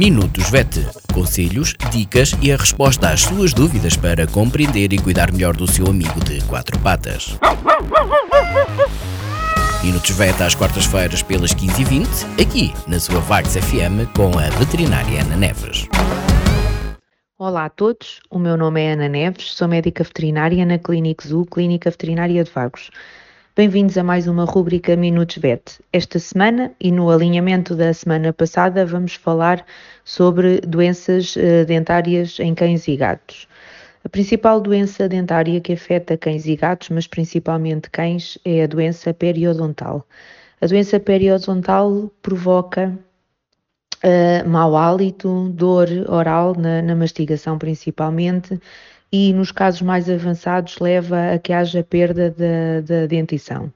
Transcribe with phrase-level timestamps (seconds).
[0.00, 0.80] Minutos VET.
[1.12, 5.86] Conselhos, dicas e a resposta às suas dúvidas para compreender e cuidar melhor do seu
[5.88, 7.38] amigo de quatro patas.
[9.84, 15.36] Minutos VET às quartas-feiras pelas 15h20, aqui na sua Vagos FM com a veterinária Ana
[15.36, 15.86] Neves.
[17.38, 21.44] Olá a todos, o meu nome é Ana Neves, sou médica veterinária na Clínica Zoo,
[21.44, 22.90] Clínica Veterinária de Vagos.
[23.56, 25.80] Bem-vindos a mais uma rúbrica Minutos Vet.
[25.92, 29.66] Esta semana e no alinhamento da semana passada vamos falar
[30.04, 33.48] sobre doenças uh, dentárias em cães e gatos.
[34.04, 39.12] A principal doença dentária que afeta cães e gatos, mas principalmente cães, é a doença
[39.12, 40.06] periodontal.
[40.60, 42.96] A doença periodontal provoca
[44.04, 48.60] uh, mau hálito, dor oral na, na mastigação principalmente,
[49.12, 53.72] e nos casos mais avançados leva a que haja perda da, dentição.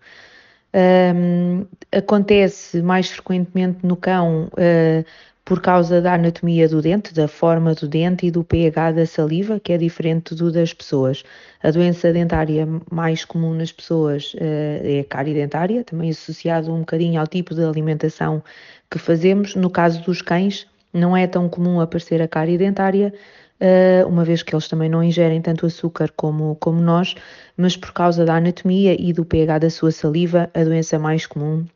[0.74, 5.04] Um, acontece mais frequentemente no cão uh,
[5.44, 9.60] por causa da anatomia do dente, da forma do dente e do pH da saliva,
[9.60, 11.22] que é diferente do das pessoas.
[11.62, 16.80] A doença dentária mais comum nas pessoas uh, é a cárie dentária, também associado um
[16.80, 18.42] bocadinho ao tipo de alimentação
[18.90, 19.54] que fazemos.
[19.54, 23.12] No caso dos cães, não é tão comum aparecer a cárie dentária,
[23.60, 27.14] uh, uma vez que eles também não ingerem tanto açúcar como, como nós,
[27.56, 31.60] mas por causa da anatomia e do pH da sua saliva, a doença mais comum
[31.60, 31.66] uh,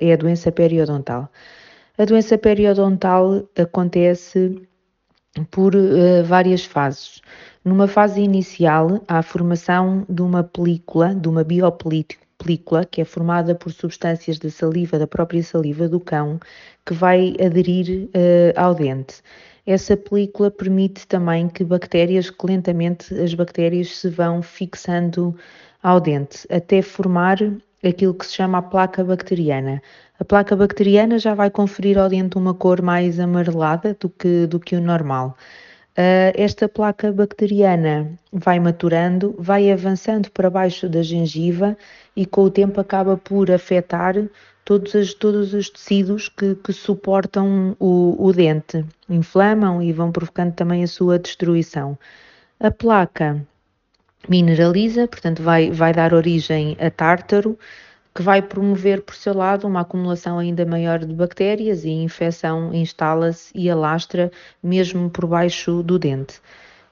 [0.00, 1.30] é a doença periodontal.
[1.96, 4.60] A doença periodontal acontece
[5.50, 7.20] por uh, várias fases.
[7.64, 13.54] Numa fase inicial, há a formação de uma película, de uma biopelícula, que é formada
[13.54, 16.38] por substâncias da saliva, da própria saliva do cão,
[16.84, 19.22] que vai aderir uh, ao dente.
[19.66, 25.34] Essa película permite também que bactérias, que lentamente as bactérias se vão fixando
[25.82, 27.38] ao dente, até formar
[27.82, 29.82] aquilo que se chama a placa bacteriana.
[30.18, 34.60] A placa bacteriana já vai conferir ao dente uma cor mais amarelada do que, do
[34.60, 35.36] que o normal.
[35.96, 41.76] Uh, esta placa bacteriana vai maturando, vai avançando para baixo da gengiva
[42.16, 44.16] e com o tempo acaba por afetar
[44.64, 50.54] todos, as, todos os tecidos que, que suportam o, o, dente, inflamam e vão provocando
[50.54, 51.98] também a sua destruição.
[52.58, 53.46] A placa
[54.28, 57.58] mineraliza, portanto, vai, vai dar origem a tártaro,
[58.14, 62.72] que vai promover, por seu lado, uma acumulação ainda maior de bactérias e a infecção
[62.72, 64.30] instala-se e alastra
[64.62, 66.40] mesmo por baixo do dente.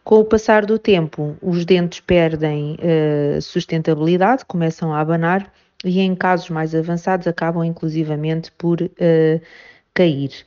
[0.02, 5.48] Com o passar do tempo, os dentes perdem uh, sustentabilidade, começam a abanar
[5.84, 9.40] e em casos mais avançados acabam inclusivamente por uh,
[9.94, 10.44] cair.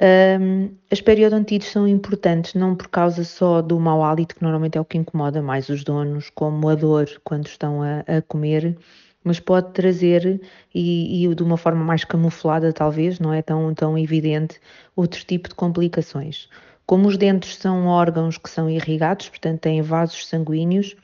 [0.00, 4.80] Um, as periodontites são importantes não por causa só do mau hálito, que normalmente é
[4.80, 8.76] o que incomoda mais os donos, como a dor quando estão a, a comer,
[9.22, 10.40] mas pode trazer,
[10.74, 14.60] e, e, de uma forma mais camuflada talvez, não é tão, tão evidente,
[14.96, 16.48] outro tipo de complicações.
[16.86, 20.96] Como os dentes são órgãos que são irrigados, portanto têm vasos sanguíneos,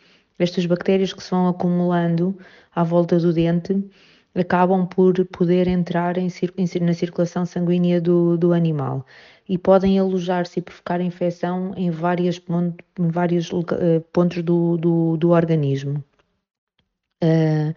[0.42, 2.36] estas bactérias que se vão acumulando
[2.74, 3.84] à volta do dente
[4.34, 6.28] acabam por poder entrar em,
[6.80, 9.04] na circulação sanguínea do, do animal
[9.48, 12.40] e podem alojar-se e provocar infecção em, várias,
[12.98, 13.64] em vários uh,
[14.12, 16.04] pontos do, do, do organismo.
[17.22, 17.74] Uh,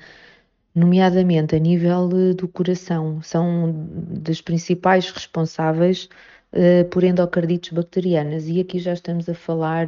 [0.75, 3.74] nomeadamente a nível do coração, são
[4.22, 6.07] das principais responsáveis
[6.53, 9.87] uh, por endocardites bacterianas, e aqui já estamos a falar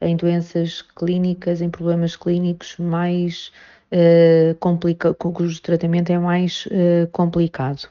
[0.00, 3.52] em doenças clínicas, em problemas clínicos mais
[3.92, 6.66] uh, complica, cujo tratamento é mais
[7.12, 7.88] complicado.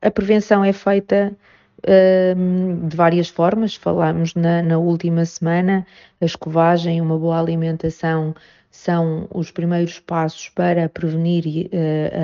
[0.00, 1.36] A prevenção é feita
[1.80, 5.86] uh, de várias formas, falámos na, na, última semana,
[6.20, 8.34] a escovagem, uma boa alimentação
[8.70, 11.70] são os primeiros passos para prevenir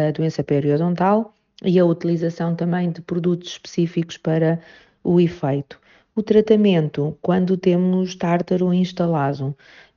[0.09, 4.61] a doença periodontal e a utilização também de produtos específicos para
[5.03, 5.79] o efeito.
[6.17, 9.49] O tratamento, quando temos tártaro instalado,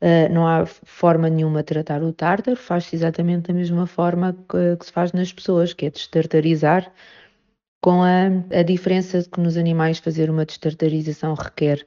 [0.01, 4.77] uh, não há forma nenhuma de tratar o tártaro, faz-se exatamente da mesma forma que,
[4.77, 6.91] que, se faz nas pessoas, que é destartarizar,
[7.81, 11.85] com a, a diferença de que nos animais fazer uma destartarização requer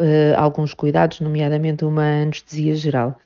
[0.00, 3.18] uh, alguns cuidados, nomeadamente uma anestesia geral.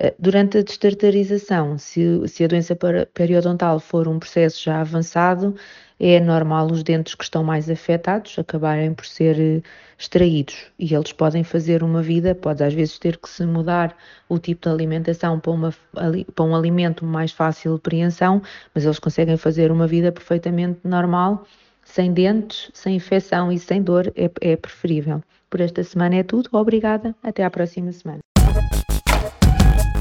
[0.00, 2.76] Uh, durante a destartarização, se, se a doença
[3.12, 5.56] periodontal for um processo já avançado,
[6.00, 9.62] é normal os dentes que estão mais afetados acabarem por ser eh,
[9.98, 13.96] extraídos e eles podem fazer uma vida, pode às vezes ter que se mudar
[14.28, 18.40] o tipo de alimentação para, uma, para um alimento mais fácil de apreensão,
[18.72, 21.44] mas eles conseguem fazer uma vida perfeitamente normal,
[21.84, 25.20] sem dentes, sem infecção e sem dor, é, é preferível.
[25.50, 28.20] Por esta semana é tudo, obrigada, até à próxima semana.